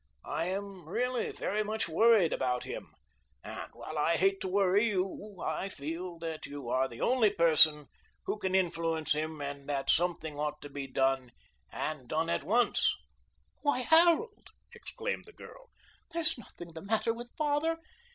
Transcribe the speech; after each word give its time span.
I 0.25 0.45
am 0.47 0.89
really 0.89 1.31
very 1.31 1.61
much 1.63 1.87
worried 1.87 2.33
about 2.33 2.63
him, 2.63 2.95
and 3.43 3.69
while 3.71 3.99
I 3.99 4.15
hate 4.17 4.41
to 4.41 4.47
worry 4.47 4.87
you 4.87 5.39
I 5.45 5.69
feel 5.69 6.17
that 6.17 6.47
you 6.47 6.69
are 6.69 6.87
the 6.87 6.99
only 7.01 7.29
person 7.29 7.85
who 8.25 8.39
can 8.39 8.55
influence 8.55 9.13
him 9.13 9.39
and 9.41 9.69
that 9.69 9.91
something 9.91 10.39
ought 10.39 10.59
to 10.63 10.69
be 10.69 10.87
done 10.87 11.29
and 11.71 12.07
done 12.07 12.31
at 12.31 12.43
once." 12.43 12.95
"Why, 13.61 13.81
Harold," 13.81 14.47
exclaimed 14.73 15.25
the 15.25 15.33
girl, 15.33 15.69
"there 16.09 16.23
is 16.23 16.35
nothing 16.35 16.73
the 16.73 16.81
matter 16.81 17.13
with 17.13 17.29
father! 17.37 17.77